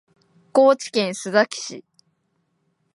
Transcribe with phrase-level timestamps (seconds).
[0.51, 1.85] 高知県須崎市